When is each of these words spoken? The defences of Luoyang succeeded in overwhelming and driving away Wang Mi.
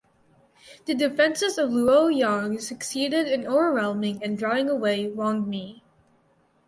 The 0.87 0.95
defences 0.95 1.59
of 1.59 1.69
Luoyang 1.69 2.59
succeeded 2.59 3.27
in 3.27 3.45
overwhelming 3.45 4.23
and 4.23 4.35
driving 4.35 4.67
away 4.69 5.07
Wang 5.07 5.47
Mi. 5.47 5.83